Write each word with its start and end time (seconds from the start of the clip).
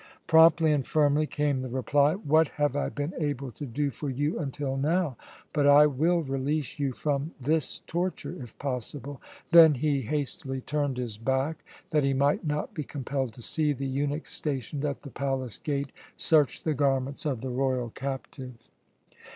Promptly 0.25 0.71
and 0.71 0.83
firmly 0.87 1.27
came 1.27 1.61
the 1.61 1.69
reply: 1.69 2.15
"What 2.15 2.47
have 2.57 2.75
I 2.75 2.89
been 2.89 3.13
able 3.19 3.51
to 3.51 3.67
do 3.67 3.91
for 3.91 4.09
you 4.09 4.39
until 4.39 4.75
now? 4.75 5.15
But 5.53 5.67
I 5.67 5.85
will 5.85 6.23
release 6.23 6.79
you 6.79 6.91
from 6.91 7.33
this 7.39 7.81
torture, 7.85 8.35
if 8.41 8.57
possible." 8.57 9.21
Then 9.51 9.75
he 9.75 10.01
hastily 10.01 10.61
turned 10.61 10.97
his 10.97 11.19
back, 11.19 11.63
that 11.91 12.03
he 12.03 12.15
might 12.15 12.43
not 12.43 12.73
be 12.73 12.83
compelled 12.83 13.33
to 13.33 13.43
see 13.43 13.73
the 13.73 13.85
eunuchs 13.85 14.33
stationed 14.33 14.85
at 14.85 15.01
the 15.01 15.11
palace 15.11 15.59
gate 15.59 15.91
search 16.17 16.63
the 16.63 16.73
garments 16.73 17.23
of 17.27 17.41
the 17.41 17.51
royal 17.51 17.91
captive. 17.91 18.71